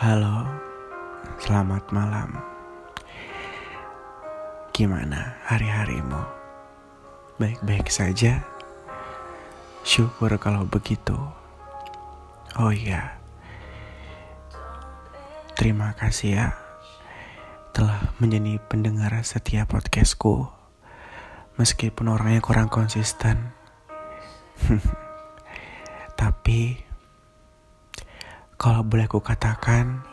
Halo, 0.00 0.48
selamat 1.36 1.92
malam. 1.92 2.40
Gimana 4.72 5.36
hari-harimu? 5.44 6.24
Baik-baik 7.36 7.92
saja? 7.92 8.40
Syukur 9.84 10.32
kalau 10.40 10.64
begitu. 10.64 11.20
Oh 12.56 12.72
iya, 12.72 13.20
terima 15.60 15.92
kasih 15.92 16.32
ya 16.32 16.48
telah 17.76 18.00
menjadi 18.24 18.56
pendengar 18.72 19.12
setiap 19.20 19.76
podcastku. 19.76 20.48
Meskipun 21.60 22.08
orangnya 22.08 22.40
kurang 22.40 22.72
konsisten. 22.72 23.52
Tapi 26.24 26.88
kalau 28.60 28.84
boleh 28.84 29.08
ku 29.08 29.24
katakan, 29.24 30.04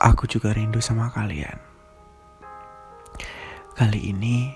aku 0.00 0.24
juga 0.24 0.56
rindu 0.56 0.80
sama 0.80 1.12
kalian. 1.12 1.60
Kali 3.76 4.00
ini 4.08 4.48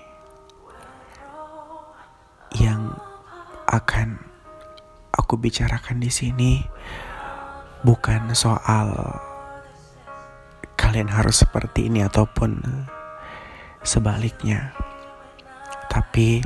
yang 2.57 2.97
akan 3.69 4.17
aku 5.13 5.37
bicarakan 5.37 6.01
di 6.01 6.09
sini 6.09 6.65
bukan 7.85 8.33
soal 8.33 8.89
kalian 10.81 11.13
harus 11.13 11.45
seperti 11.45 11.93
ini 11.93 12.01
ataupun 12.01 12.57
sebaliknya. 13.85 14.73
Tapi 15.93 16.41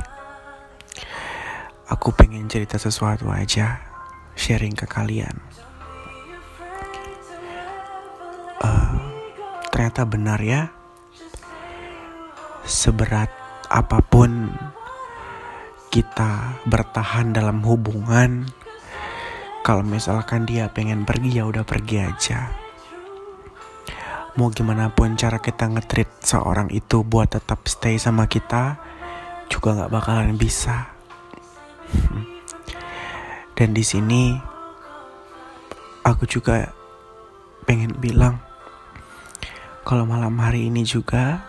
aku 1.88 2.12
pengen 2.12 2.52
cerita 2.52 2.76
sesuatu 2.76 3.32
aja, 3.32 3.80
sharing 4.36 4.76
ke 4.76 4.84
kalian. 4.84 5.40
Ternyata 9.80 10.04
benar 10.04 10.40
ya. 10.44 10.68
Seberat 12.68 13.32
apa 13.72 14.04
pun 14.04 14.52
kita 15.88 16.60
bertahan 16.68 17.32
dalam 17.32 17.64
hubungan, 17.64 18.44
kalau 19.64 19.80
misalkan 19.80 20.44
dia 20.44 20.68
pengen 20.68 21.08
pergi 21.08 21.40
ya 21.40 21.48
udah 21.48 21.64
pergi 21.64 21.96
aja. 21.96 22.52
Mau 24.36 24.52
gimana 24.52 24.92
pun 24.92 25.16
cara 25.16 25.40
kita 25.40 25.72
ngetrit 25.72 26.28
seorang 26.28 26.68
itu 26.68 27.00
buat 27.00 27.32
tetap 27.32 27.64
stay 27.64 27.96
sama 27.96 28.28
kita, 28.28 28.76
juga 29.48 29.80
nggak 29.80 29.92
bakalan 29.96 30.36
bisa. 30.36 30.92
Dan 33.56 33.72
di 33.72 33.80
sini 33.80 34.36
aku 36.04 36.28
juga 36.28 36.68
pengen 37.64 37.96
bilang 37.96 38.49
kalau 39.80 40.04
malam 40.04 40.36
hari 40.36 40.68
ini 40.68 40.84
juga 40.84 41.40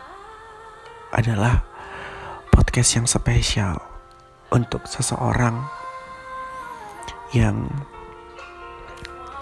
adalah 1.12 1.68
podcast 2.48 2.96
yang 2.96 3.08
spesial 3.08 3.76
untuk 4.56 4.88
seseorang 4.88 5.60
yang 7.36 7.68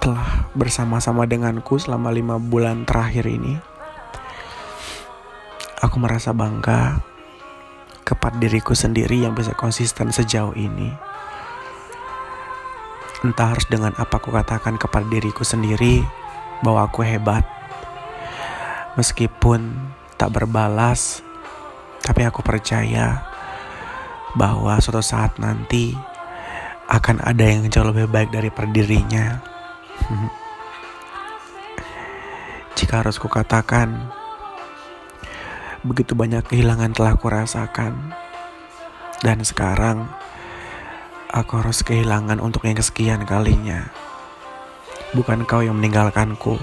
telah 0.01 0.49
bersama-sama 0.57 1.29
denganku 1.29 1.77
selama 1.77 2.09
lima 2.09 2.41
bulan 2.41 2.85
terakhir 2.87 3.29
ini. 3.29 3.61
Aku 5.85 6.01
merasa 6.01 6.33
bangga 6.33 6.99
kepada 8.01 8.41
diriku 8.41 8.73
sendiri 8.73 9.21
yang 9.21 9.37
bisa 9.37 9.53
konsisten 9.53 10.09
sejauh 10.09 10.57
ini. 10.57 10.89
Entah 13.21 13.53
harus 13.53 13.67
dengan 13.69 13.93
apa 13.99 14.17
aku 14.17 14.31
katakan 14.33 14.81
kepada 14.81 15.05
diriku 15.05 15.45
sendiri 15.45 16.01
bahwa 16.63 16.87
aku 16.87 17.03
hebat 17.03 17.58
Meskipun 18.99 19.79
tak 20.19 20.35
berbalas, 20.35 21.23
tapi 22.03 22.27
aku 22.27 22.43
percaya 22.43 23.23
bahwa 24.35 24.75
suatu 24.83 24.99
saat 24.99 25.39
nanti 25.39 25.95
akan 26.91 27.23
ada 27.23 27.47
yang 27.47 27.63
jauh 27.71 27.87
lebih 27.87 28.11
baik 28.11 28.27
dari 28.27 28.51
dirinya. 28.51 29.39
Jika 32.75 32.99
harus 32.99 33.15
kukatakan, 33.23 34.11
begitu 35.87 36.11
banyak 36.11 36.43
kehilangan 36.43 36.91
telah 36.91 37.15
kurasakan. 37.15 37.95
Dan 39.23 39.47
sekarang, 39.47 40.11
aku 41.31 41.55
harus 41.55 41.87
kehilangan 41.87 42.43
untuk 42.43 42.67
yang 42.67 42.75
kesekian 42.75 43.23
kalinya. 43.23 43.95
Bukan 45.15 45.47
kau 45.47 45.63
yang 45.63 45.79
meninggalkanku 45.79 46.59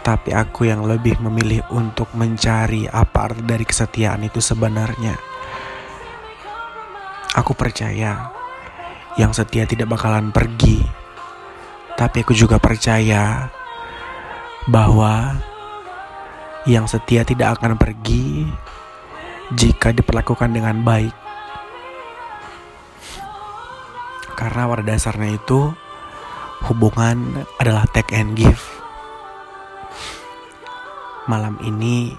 tapi 0.00 0.32
aku 0.32 0.64
yang 0.64 0.84
lebih 0.88 1.20
memilih 1.20 1.60
untuk 1.72 2.08
mencari 2.16 2.88
apa 2.88 3.30
arti 3.30 3.44
dari 3.44 3.64
kesetiaan 3.64 4.24
itu 4.24 4.40
sebenarnya. 4.40 5.16
Aku 7.36 7.52
percaya 7.54 8.32
yang 9.20 9.30
setia 9.36 9.68
tidak 9.68 9.92
bakalan 9.92 10.32
pergi, 10.32 10.80
tapi 11.94 12.24
aku 12.24 12.32
juga 12.32 12.56
percaya 12.56 13.52
bahwa 14.66 15.36
yang 16.64 16.88
setia 16.88 17.22
tidak 17.22 17.60
akan 17.60 17.76
pergi 17.76 18.48
jika 19.52 19.92
diperlakukan 19.92 20.50
dengan 20.50 20.80
baik. 20.80 21.14
Karena 24.34 24.64
pada 24.64 24.82
dasarnya 24.82 25.36
itu 25.36 25.68
hubungan 26.64 27.44
adalah 27.60 27.84
take 27.92 28.16
and 28.16 28.32
give 28.32 28.79
malam 31.28 31.60
ini 31.60 32.16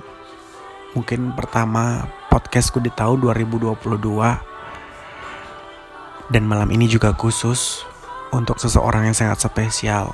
mungkin 0.94 1.34
pertama 1.34 2.06
podcastku 2.30 2.78
di 2.84 2.94
tahun 2.94 3.24
2022 3.24 3.82
dan 6.30 6.44
malam 6.46 6.70
ini 6.70 6.86
juga 6.86 7.16
khusus 7.18 7.82
untuk 8.30 8.62
seseorang 8.62 9.10
yang 9.10 9.18
sangat 9.18 9.42
spesial. 9.42 10.14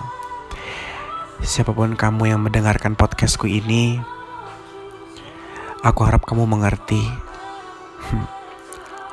Siapa 1.44 1.76
pun 1.76 1.94
kamu 1.94 2.34
yang 2.34 2.42
mendengarkan 2.42 2.98
podcastku 2.98 3.46
ini, 3.46 4.02
aku 5.86 6.02
harap 6.02 6.26
kamu 6.26 6.50
mengerti. 6.50 7.06
Hmm, 8.10 8.26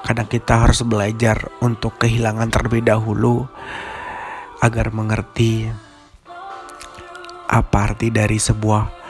kadang 0.06 0.28
kita 0.30 0.64
harus 0.64 0.80
belajar 0.86 1.52
untuk 1.60 2.00
kehilangan 2.00 2.48
terlebih 2.48 2.80
dahulu 2.80 3.44
agar 4.64 4.88
mengerti 4.96 5.68
apa 7.44 7.92
arti 7.92 8.08
dari 8.08 8.40
sebuah 8.40 9.03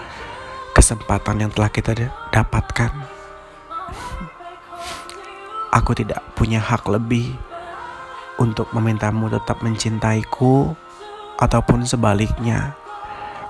kesempatan 0.75 1.47
yang 1.47 1.51
telah 1.55 1.71
kita 1.71 1.95
dapatkan. 2.35 2.93
Aku 5.71 5.91
tidak 5.95 6.23
punya 6.35 6.59
hak 6.59 6.87
lebih 6.91 7.35
untuk 8.43 8.71
memintamu 8.75 9.31
tetap 9.31 9.63
mencintaiku 9.63 10.75
ataupun 11.39 11.87
sebaliknya. 11.87 12.75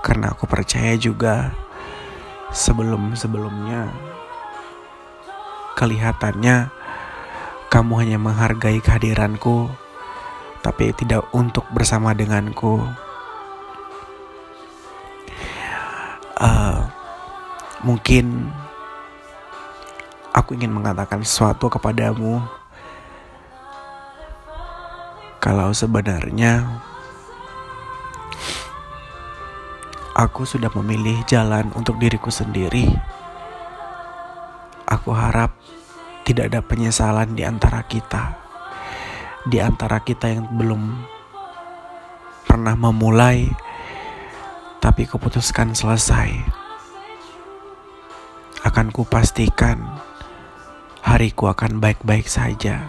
Karena 0.04 0.36
aku 0.36 0.44
percaya 0.44 0.94
juga 1.00 1.52
sebelum-sebelumnya 2.52 3.88
kelihatannya 5.74 6.70
kamu 7.66 7.92
hanya 7.98 8.18
menghargai 8.20 8.78
kehadiranku 8.78 9.66
tapi 10.64 10.96
tidak 10.96 11.28
untuk 11.36 11.68
bersama 11.74 12.16
denganku. 12.16 12.80
Uh, 16.40 16.83
Mungkin 17.84 18.48
aku 20.32 20.56
ingin 20.56 20.72
mengatakan 20.72 21.20
sesuatu 21.20 21.68
kepadamu. 21.68 22.40
Kalau 25.36 25.68
sebenarnya 25.76 26.80
aku 30.16 30.48
sudah 30.48 30.72
memilih 30.80 31.20
jalan 31.28 31.68
untuk 31.76 32.00
diriku 32.00 32.32
sendiri. 32.32 32.88
Aku 34.88 35.12
harap 35.12 35.52
tidak 36.24 36.56
ada 36.56 36.64
penyesalan 36.64 37.36
di 37.36 37.44
antara 37.44 37.84
kita. 37.84 38.32
Di 39.44 39.60
antara 39.60 40.00
kita 40.00 40.32
yang 40.32 40.48
belum 40.56 41.04
pernah 42.48 42.72
memulai, 42.72 43.52
tapi 44.80 45.04
keputuskan 45.04 45.76
selesai 45.76 46.63
akan 48.64 48.88
kupastikan 48.88 49.76
hariku 51.04 51.52
akan 51.52 51.84
baik-baik 51.84 52.24
saja. 52.24 52.88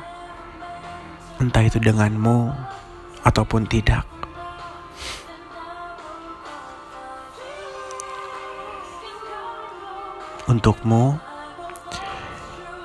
Entah 1.35 1.67
itu 1.67 1.83
denganmu 1.83 2.55
ataupun 3.27 3.67
tidak. 3.67 4.07
Untukmu 10.47 11.19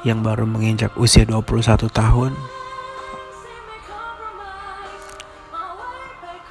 yang 0.02 0.24
baru 0.26 0.48
menginjak 0.48 0.90
usia 0.98 1.22
21 1.28 1.86
tahun, 1.92 2.32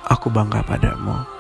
aku 0.08 0.30
bangga 0.32 0.64
padamu. 0.64 1.39